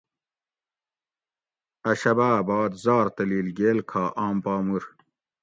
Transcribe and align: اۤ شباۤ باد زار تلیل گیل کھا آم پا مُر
اۤ 1.89 1.95
شباۤ 2.01 2.39
باد 2.47 2.71
زار 2.83 3.07
تلیل 3.15 3.47
گیل 3.57 3.79
کھا 3.89 4.03
آم 4.25 4.35
پا 4.43 4.53
مُر 4.65 4.83